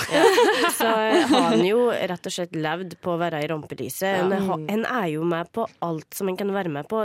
[0.77, 4.27] Så eh, har han jo rett og slett levd på å være i rampelyset.
[4.33, 4.59] Ja.
[4.69, 7.03] En, er jo med på alt som en kan være med på.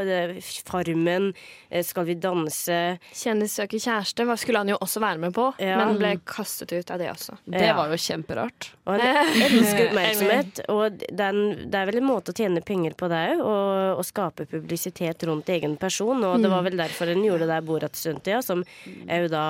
[0.68, 1.32] Farmen,
[1.70, 2.78] eh, Skal vi danse
[3.16, 5.78] Kjendis søker kjæreste skulle han jo også være med på, Ja.
[5.80, 7.38] men ble kastet ut av det også.
[7.46, 7.76] Det Ja.
[7.78, 8.72] var jo kjemperart.
[8.86, 10.62] Og han elsker oppmerksomhet.
[10.70, 14.06] Og den, det er vel en måte å tjene penger på det òg, og, og
[14.08, 16.24] skape publisitet rundt egen person.
[16.24, 18.64] Og det var vel derfor en gjorde det der Borat-stuntet, ja, som
[19.08, 19.46] òg da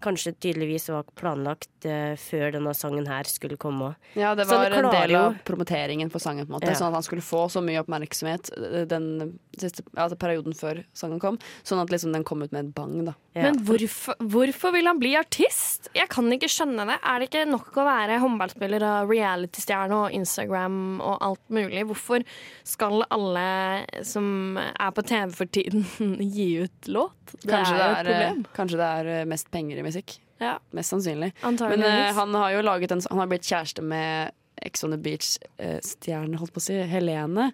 [0.00, 3.92] kanskje tydeligvis var planlagt uh, før denne sangen her skulle komme.
[4.16, 6.70] Ja, det var det en del av promoteringen for sangen, på en måte.
[6.72, 6.78] Ja.
[6.80, 11.20] Sånn at han skulle få så mye oppmerksomhet eh, den siste altså perioden før sangen
[11.20, 11.36] kom.
[11.66, 13.14] Sånn at liksom den kom ut med et bang, da.
[13.36, 15.90] Men hvorfor, hvorfor vil han bli artist?
[15.94, 16.96] Jeg kan ikke skjønne det.
[17.06, 21.84] Er det ikke nok å være håndballspiller og reality-stjerne og Instagram og alt mulig?
[21.92, 22.24] Hvorfor
[22.66, 23.44] skal alle
[24.06, 25.84] som er på TV for tiden,
[26.34, 27.14] gi ut låt?
[27.44, 28.42] Det Kanskje er jo det et er, problem.
[28.42, 30.16] eh, kanskje det er eh, mest penger i musikk.
[30.40, 30.56] Ja.
[30.76, 31.32] Mest sannsynlig.
[31.44, 31.84] Antageligvis.
[31.84, 34.98] Men uh, han har jo laget en, Han har blitt kjæreste med Ex on the
[35.00, 37.50] Beach-stjernen, holdt på å si, Helene.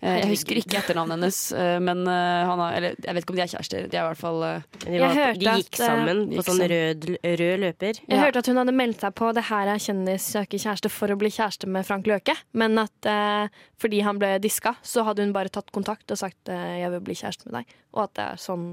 [0.00, 3.34] Eh, jeg husker ikke etternavnet hennes, eh, men eh, han har Eller jeg vet ikke
[3.34, 3.88] om de er kjærester.
[3.92, 6.46] De er i hvert fall eh, De, var, de gikk at, eh, sammen på gikk
[6.48, 7.08] sånn rød,
[7.42, 8.00] rød løper.
[8.06, 11.12] Jeg hørte at hun hadde meldt seg på det her er kjendis søker kjæreste for
[11.12, 15.26] å bli kjæreste med Frank Løke, men at eh, fordi han ble diska, så hadde
[15.26, 18.14] hun bare tatt kontakt og sagt eh, 'jeg vil bli kjæreste med deg', og at
[18.16, 18.66] det er sånn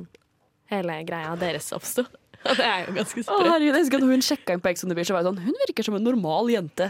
[0.72, 2.08] hele greia deres oppsto.
[2.60, 3.48] Det er jo ganske sprøtt.
[3.48, 5.40] herregud, jeg husker at Hun sjekka inn på Ex on the Beach og var sånn
[5.44, 6.86] Hun virker som en normal jente.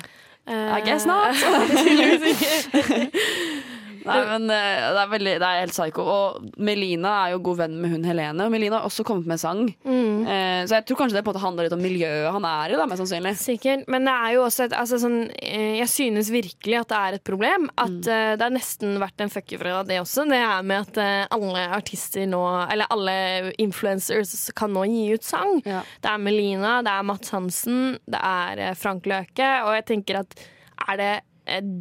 [0.48, 1.36] I guess not.
[4.08, 6.06] Nei, men eh, det er, veldig, det er helt psycho.
[6.08, 9.42] Og Melina er jo god venn med hun Helene, og Melina har også kommet med
[9.42, 9.62] sang.
[9.84, 10.26] Mm.
[10.26, 12.74] Eh, så jeg tror kanskje det på en måte handler litt om miljøet han er
[12.74, 13.34] i, da, mest sannsynlig.
[13.42, 16.98] Sikkert, men det er jo også et, altså sånn, eh, Jeg synes virkelig at det
[17.04, 17.70] er et problem.
[17.76, 18.08] At Mm.
[18.08, 20.26] uh, det har nesten vært en fuckerfredag, det også.
[20.30, 22.42] Det er med at uh, alle artister nå,
[22.72, 23.16] eller alle
[23.58, 25.62] influencers, kan nå gi ut sang.
[25.64, 30.38] Det er Melina, det er Mats Hansen, det er Frank Løke, og jeg tenker at
[30.88, 31.14] er det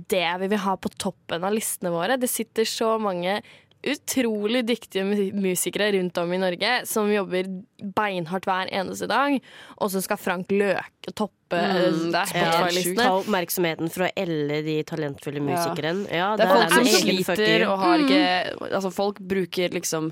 [0.09, 2.17] det vi vil ha på toppen av listene våre?
[2.21, 3.41] Det sitter så mange
[3.87, 5.05] utrolig dyktige
[5.37, 7.47] musikere rundt om i Norge som jobber
[7.95, 9.37] beinhardt hver eneste dag,
[9.79, 13.05] og så skal Frank Løke toppe Mm, det helt Spotify-listene.
[13.07, 16.09] Ta oppmerksomheten fra alle de talentfulle musikerne.
[16.11, 18.09] Ja, det er folk som sliter og har Mm.
[18.09, 20.11] ikke Altså, folk bruker liksom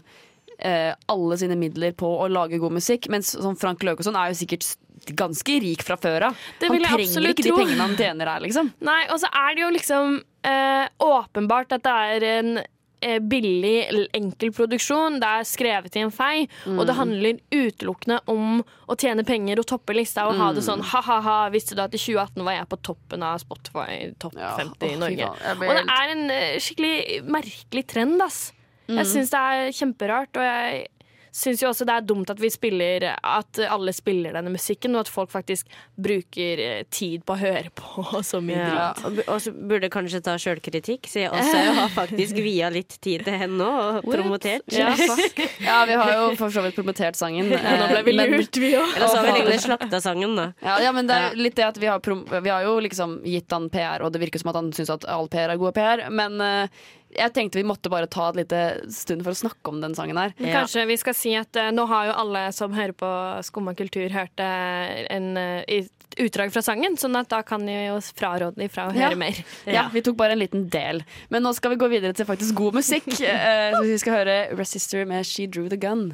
[0.61, 4.15] eh, alle sine midler på å lage god musikk, mens sånn Frank Løke og sånn
[4.15, 4.77] er jo sikkert
[5.13, 6.37] ganske rik fra før av.
[6.63, 8.73] Han trenger ikke ikke de pengene han tjener her, liksom.
[8.81, 12.59] Nei, og så er det jo liksom eh, åpenbart at det er en
[13.05, 15.19] eh, billig, enkel produksjon.
[15.21, 17.01] Det er skrevet i en fei, og det Mm.
[17.03, 20.69] handler utelukkende om å tjene penger og toppe lista og ha det Mm.
[20.71, 24.93] sånn ha-ha-ha, visste du at i 2018 var jeg på toppen av Spotify topp 50
[24.93, 25.19] i Norge.
[25.19, 28.53] Ja, Og det er en eh, skikkelig merkelig trend, ass.
[28.89, 28.97] Mm.
[28.99, 30.87] Jeg syns det er kjemperart, og jeg
[31.35, 35.05] syns jo også det er dumt at vi spiller At alle spiller denne musikken, og
[35.05, 35.67] at folk faktisk
[35.99, 39.25] bruker eh, tid på å høre på så mye Ja, dritt.
[39.27, 43.25] og og så burde kanskje ta sjølkritikk, siden jeg også har faktisk via litt tid
[43.27, 44.63] til henne nå, og promotert.
[44.71, 44.93] Ja,
[45.69, 47.51] ja, vi har jo for så vidt promotert sangen.
[47.51, 48.95] Ja, nå ble vi lurt, vi også.
[48.97, 50.47] Eller så har vi egentlig slakta sangen, da.
[50.63, 53.19] Ja, ja, men det er litt det at vi har, prom vi har jo liksom
[53.27, 55.75] gitt han PR, og det virker som at han syns at all PR er gode
[55.77, 56.85] PR, men eh,
[57.15, 58.61] jeg tenkte vi måtte bare ta et lite
[58.93, 60.35] stund for å snakke om den sangen her.
[60.39, 63.11] Men Kanskje vi skal si at uh, nå har jo alle som hører på
[63.47, 65.87] Skumma kultur, hørt eh, en uh,
[66.21, 69.19] utdrag fra sangen, sånn at da kan de jo fraråde dem fra å høre Ja.
[69.19, 69.41] mer.
[69.67, 71.03] Ja, vi tok bare en liten del.
[71.31, 73.09] Men nå skal vi gå videre til faktisk god musikk.
[73.75, 76.13] Så vi skal høre Resister med She Drew The Gun.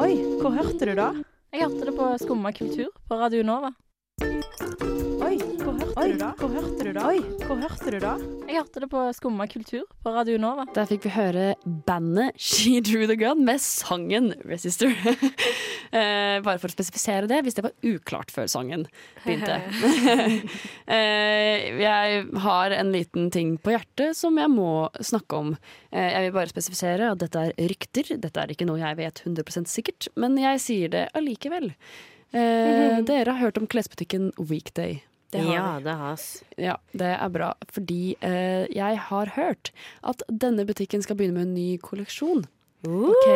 [0.00, 1.12] Oi, hvor hørte du da?
[1.52, 3.74] Jeg hørte det på Skumma kultur på Radio Nova.
[6.10, 6.30] Oi, hvor hørte du da?
[6.34, 7.02] Hvor hørte du da?
[7.06, 8.12] Oi, hvor hørte du da?
[8.48, 10.64] Jeg hørte det på Skumma kultur på Radio Nova.
[10.74, 11.44] Der fikk vi høre
[11.86, 14.90] bandet She Drew The Gun med sangen Resister.
[15.90, 18.84] Eh, bare for å spesifisere det, hvis det var uklart før sangen
[19.24, 19.56] begynte.
[20.94, 25.50] Eh, jeg har en liten ting på hjertet som jeg må snakke om.
[25.90, 28.14] Eh, jeg vil bare spesifisere at dette er rykter.
[28.22, 31.72] Dette er ikke noe jeg vet 100% sikkert, men jeg sier det allikevel.
[32.30, 35.00] Eh, dere har hørt om klesbutikken Weekday.
[35.30, 36.24] Det har Ja, det has.
[36.58, 37.52] Ja, det er bra.
[37.70, 39.70] Fordi eh, jeg har hørt
[40.02, 42.46] at denne butikken skal begynne med en ny kolleksjon.
[42.86, 43.28] Ok.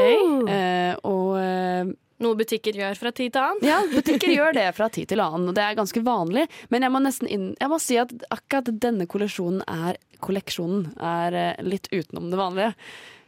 [0.48, 1.92] Eh, og eh,
[2.24, 3.64] Noe butikker gjør fra tid til annen.
[3.66, 6.46] ja, butikker gjør det fra tid til annen, og det er ganske vanlig.
[6.72, 11.36] Men jeg må nesten inn, jeg må si at akkurat denne kolleksjonen er, kolleksjonen er
[11.40, 12.72] eh, litt utenom det vanlige.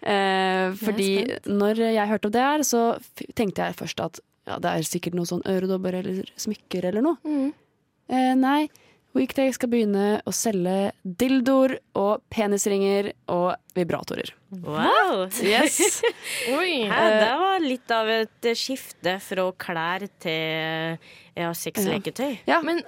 [0.07, 1.11] Eh, fordi
[1.51, 2.83] når jeg hørte om det her, så
[3.35, 7.19] tenkte jeg først at ja, det er sikkert noe sånn øredobber eller smykker eller noe.
[7.27, 7.49] Mm.
[8.07, 8.69] Eh, nei,
[9.17, 14.33] Weekday skal begynne å selge dildoer og penisringer og vibratorer.
[14.63, 15.27] Wow!
[15.43, 16.03] Yes.
[16.59, 16.85] Oi.
[16.91, 20.99] Hæ, det var litt av et eh, skifte fra klær til
[21.37, 22.43] ja, sexleketøy.
[22.67, 22.83] Men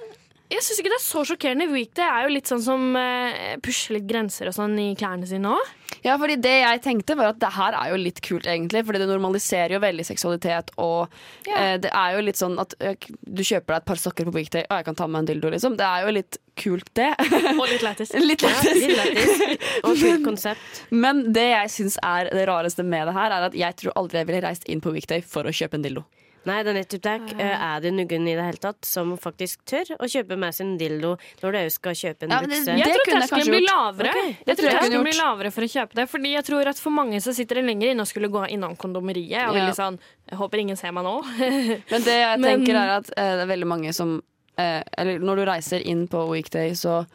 [0.49, 1.67] jeg syns ikke det er så sjokkerende.
[1.69, 5.53] Weekday er jo litt sånn som uh, pusher litt grenser og sånn i klærne sine
[5.53, 5.75] òg.
[6.05, 9.01] Ja, fordi det jeg tenkte var at det her er jo litt kult egentlig, fordi
[9.03, 11.09] det normaliserer jo veldig seksualitet, og
[11.49, 12.93] eh, det er jo litt sånn at uh,
[13.25, 15.51] du kjøper deg et par sokker på Weekday, og jeg kan ta med en dildo,
[15.53, 15.79] liksom.
[15.81, 17.09] Det er jo litt kult, det.
[17.55, 18.15] Og litt lættis.
[18.31, 19.43] litt lættis.
[19.83, 20.85] Og kult konsept.
[20.95, 24.23] Men det jeg syns er det rareste med det her, er at jeg tror aldri
[24.23, 26.07] jeg ville reist inn på Weekday for å kjøpe en dildo.
[26.49, 27.15] Nei, det er nettopp det.
[27.45, 30.77] Eh, Er det noen i det hele tatt som faktisk tør å kjøpe med sin
[30.81, 32.73] dildo når du òg skal kjøpe en Ja, det- bukse?
[32.73, 34.09] Jeg, Jeg tror terskelen blir lavere.
[34.15, 36.09] okay, Jeg det tror jeg terskelen blir lavere for å kjøpe det.
[36.09, 38.77] Fordi jeg tror at for mange så sitter det lenger inne og skulle gå innom
[38.77, 39.49] kondomeriet.
[39.49, 39.61] Og Ja.
[39.61, 39.99] veldig sånn
[40.31, 41.23] Jeg håper ingen ser meg nå.
[41.91, 44.23] Men det jeg Men- tenker er at eh, det er veldig mange som
[44.59, 47.07] eh, Eller når du reiser inn på Weekday, så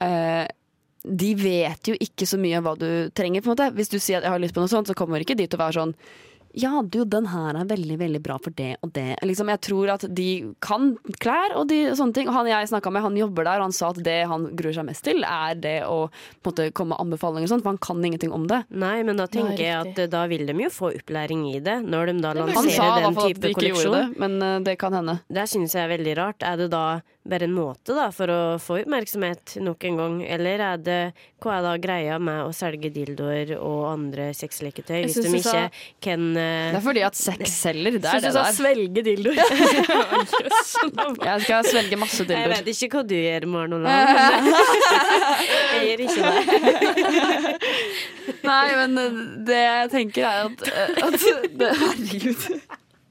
[0.00, 0.46] eh,
[1.04, 3.40] De vet jo ikke så mye om hva du trenger.
[3.42, 5.20] på en måte Hvis du sier at jeg har lyst på noe sånt, så kommer
[5.22, 5.94] ikke de til å være sånn
[6.58, 9.12] ja, du, den her er veldig veldig bra for det og det.
[9.26, 10.28] Liksom, jeg tror at de
[10.64, 10.90] kan
[11.22, 12.30] klær og de, sånne ting.
[12.30, 14.74] Og han jeg snakka med, han jobber der, og han sa at det han gruer
[14.76, 17.74] seg mest til, er det å på en måte, komme med anbefalinger og sånt, for
[17.74, 18.62] han kan ingenting om det.
[18.74, 22.12] Nei, men da tenker jeg at da vil de jo få opplæring i det, når
[22.12, 22.74] de da lanserer den type kolleksjon.
[22.74, 25.18] Han sa i hvert fall at de ikke gjorde det, men eh, det kan hende.
[25.38, 26.46] Det syns jeg er veldig rart.
[26.46, 26.84] Er det da
[27.28, 30.98] bare en måte da for å få oppmerksomhet nok en gang, eller er det
[31.44, 35.66] hva er da greia med å selge dildoer og andre sexleketøy hvis de ikke sa-
[35.68, 36.72] ikke kan uh...
[36.72, 37.98] Det er fordi at sex selger.
[37.98, 38.56] Det er Syns det du sa der.
[38.56, 39.38] svelge dildoer.
[41.28, 42.42] Jeg skal svelge masse dildoer.
[42.42, 43.88] Jeg vet ikke hva du gjør, Marnola.
[43.92, 44.50] Olav.
[45.78, 46.42] Jeg gjør ikke det.
[48.48, 49.16] Nei, men eh,
[49.48, 51.14] det jeg tenker er at, eh, at
[51.60, 52.42] det, Herregud.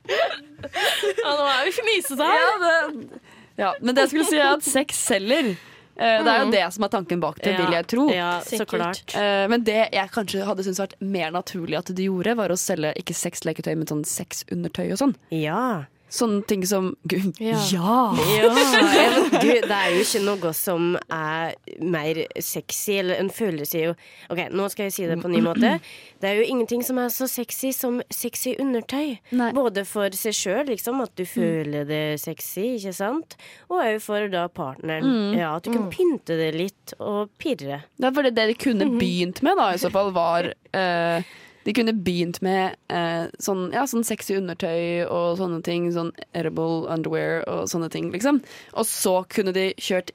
[0.07, 2.37] Ja, nå er vi fnisete her.
[2.39, 3.19] Ja, det,
[3.57, 5.55] ja, men det jeg skulle si er at sex selger.
[5.97, 8.03] Eh, Det er jo det som er tanken bak det, Ja, vil jeg tro.
[8.13, 8.69] Ja, så Sikkert.
[9.09, 9.15] klart.
[9.17, 12.57] Eh, Men det jeg kanskje hadde syntes vært mer naturlig at de gjorde, var å
[12.57, 15.15] selge ikke sexleketøy, men sånn sexundertøy og sånn.
[15.33, 15.85] Ja.
[16.09, 17.57] Sånne ting som Gud, Ja.
[17.67, 17.95] ja.
[18.15, 18.51] Ja,
[18.95, 23.95] jeg, du, det er jo ikke noe som er mer sexy, eller en følelse jo
[24.31, 25.73] Ok, nå skal jeg si det på en ny måte.
[26.21, 29.17] Det er jo ingenting som er så sexy som sexy undertøy.
[29.35, 29.49] Nei.
[29.57, 33.35] Både for seg sjøl, liksom, at du føler det sexy, ikke sant?
[33.67, 35.35] Og òg for da partneren.
[35.37, 37.81] Ja, At du kan pynte det litt og pirre.
[37.99, 41.27] Det er fordi det de kunne begynt med, da, i så fall, var eh,
[41.67, 45.89] De kunne begynt med eh, sånn, ja, sånn sexy undertøy og sånne ting.
[45.95, 48.39] Sånn edible underwear og sånne ting, liksom.
[48.79, 50.13] Og så kunne de kjørt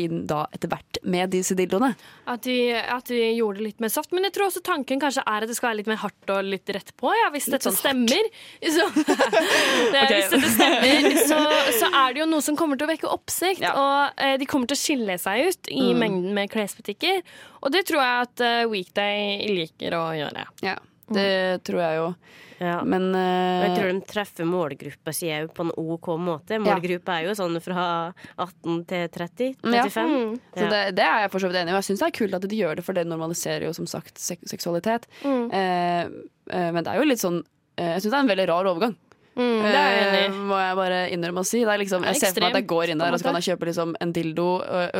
[0.00, 1.90] inn da etter hvert med disse dildoene.
[2.32, 4.08] At de, at de gjorde det litt mer soft.
[4.16, 6.46] Men jeg tror også tanken kanskje er at det skal være litt mer hardt og
[6.48, 7.10] litt rett på.
[7.12, 8.30] Ja, hvis dette sånn stemmer,
[8.78, 10.14] så, det, okay.
[10.16, 11.40] hvis dette stemmer så,
[11.82, 13.60] så er det jo noe som kommer til å vekke oppsikt.
[13.66, 13.74] Ja.
[13.76, 16.00] Og eh, de kommer til å skille seg ut i Mm.
[16.06, 17.20] mengden med klesbutikker.
[17.60, 20.46] Og det tror jeg at eh, Weekday liker å gjøre.
[20.64, 20.78] Ja,
[21.16, 22.08] det tror jeg jo.
[22.62, 22.78] Ja.
[22.86, 26.60] Men eh, jeg tror de treffer målgruppa si òg på en OK måte.
[26.62, 27.86] Målgruppa er jo sånn fra
[28.36, 29.54] 18 til 30?
[29.66, 29.86] Ja.
[29.88, 30.12] 35?
[30.12, 30.36] Mm.
[30.54, 31.76] Så det, det er jeg for så vidt enig i.
[31.76, 33.88] Og jeg syns det er kult at de gjør det, for det normaliserer jo som
[33.90, 35.08] sagt sek seksualitet.
[35.24, 35.48] Mm.
[35.50, 36.20] Uh,
[36.52, 37.42] uh, men det er jo litt sånn
[37.80, 38.94] Jeg syns det er en veldig rar overgang.
[39.32, 40.24] Mm, det er jeg enig i.
[40.26, 41.62] Eh, må jeg bare innrømme å si.
[41.64, 43.38] Det er liksom, jeg ser for meg at jeg går inn der og så kan
[43.38, 44.48] jeg kjøpe liksom en dildo,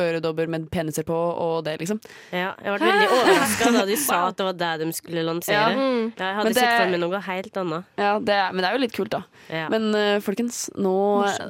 [0.03, 1.99] øredobber med peniser på og det, liksom.
[2.33, 5.59] Ja, jeg ble veldig overraska da de sa at det var det de skulle lansere.
[5.59, 5.69] Ja.
[5.77, 6.13] Mm.
[6.17, 7.91] jeg hadde det- sett for meg noe helt annet.
[8.01, 9.23] Ja, det er, men det er jo litt kult, da.
[9.53, 9.67] Ja.
[9.73, 10.95] Men uh, folkens, nå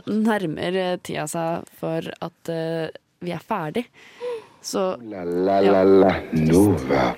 [0.10, 2.88] nærmer eh, tida seg for at uh,
[3.24, 3.88] vi er ferdig.
[4.64, 7.12] Så La la la la Nova.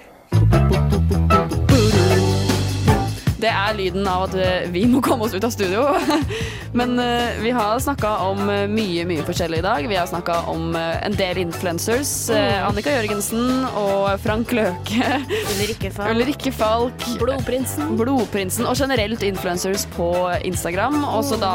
[3.36, 5.82] Det er lyden av at eh, vi må komme oss ut av studio.
[6.80, 9.88] Men eh, vi har snakka om eh, mye, mye forskjellig i dag.
[9.92, 12.14] Vi har snakka om en del influencers.
[12.32, 15.20] eh, Annika Jørgensen og Frank Løke.
[15.56, 16.14] Ulrikke Falk.
[16.16, 17.08] Ulrikke Falk.
[17.20, 17.96] Blodprinsen.
[18.00, 18.68] Blodprinsen.
[18.72, 20.12] Og generelt influencers på
[20.48, 21.02] Instagram.
[21.12, 21.54] Og så da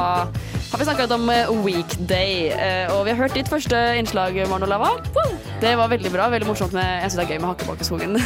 [0.71, 2.51] har vi snakka om eh, Weekday.
[2.93, 4.93] Og vi har hørt ditt første innslag, Marno Lava.
[5.61, 6.29] Det var veldig bra.
[6.33, 8.15] Veldig morsomt med Jeg syns det er gøy med Hakkebakkeskogen.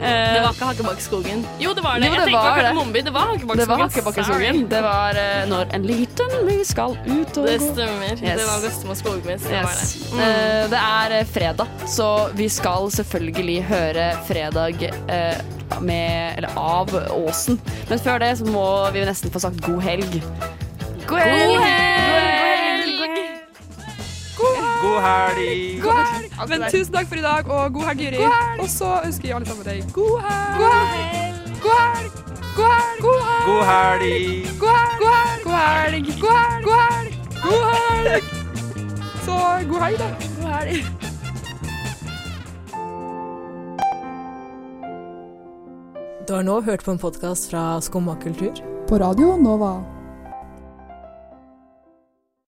[0.00, 1.42] Det var ikke Hakkebakkeskogen.
[1.62, 2.06] Jo, det var det.
[2.08, 2.64] Jo, jeg det tenkte på var det.
[2.64, 3.02] Kardemommeby.
[3.06, 3.84] Det var Det var Hakkebakkeskogen.
[3.84, 4.60] Hakkebakkeskogen.
[4.72, 8.14] Det var eh, når en liten mus skal ut og Det stemmer.
[8.16, 8.40] Yes.
[8.40, 9.42] Det var bestemor skogmus.
[9.46, 9.78] Det Yes.
[9.92, 10.12] det.
[10.14, 10.20] Mm.
[10.26, 12.08] Eh, det er eh, fredag, så
[12.38, 15.36] vi skal selvfølgelig høre Fredag eh,
[15.80, 17.60] med Eller av Åsen.
[17.88, 20.22] Men før det så må vi nesten få sagt god helg.
[21.06, 21.89] God helg!
[24.90, 25.82] God helg.
[25.82, 26.48] God helg.
[26.48, 28.24] Men tusen takk for i dag, og god helg, Jyri.
[28.58, 30.58] Og så ønsker jeg alle sammen deg god helg.
[30.58, 31.40] God helg.
[31.64, 32.10] God helg.
[32.56, 34.10] God helg.
[34.60, 35.10] God helg.
[35.44, 36.08] God helg.
[36.22, 37.14] God helg.
[37.44, 38.24] God helg.
[39.24, 39.36] Så
[39.68, 40.10] god helg, da.
[40.40, 40.82] God helg.
[46.28, 48.52] Du har nå hørt på en podkast fra Skumma kultur.
[48.88, 49.99] På radio Nova.